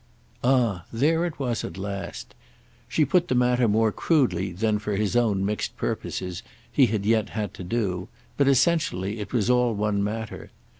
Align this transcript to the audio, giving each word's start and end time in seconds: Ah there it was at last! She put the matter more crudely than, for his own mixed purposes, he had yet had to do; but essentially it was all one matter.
Ah 0.43 0.85
there 0.91 1.25
it 1.27 1.37
was 1.37 1.63
at 1.63 1.77
last! 1.77 2.33
She 2.87 3.05
put 3.05 3.27
the 3.27 3.35
matter 3.35 3.67
more 3.67 3.91
crudely 3.91 4.51
than, 4.51 4.79
for 4.79 4.95
his 4.95 5.15
own 5.15 5.45
mixed 5.45 5.77
purposes, 5.77 6.41
he 6.71 6.87
had 6.87 7.05
yet 7.05 7.29
had 7.37 7.53
to 7.53 7.63
do; 7.63 8.07
but 8.35 8.47
essentially 8.47 9.19
it 9.19 9.31
was 9.31 9.47
all 9.47 9.75
one 9.75 10.03
matter. 10.03 10.49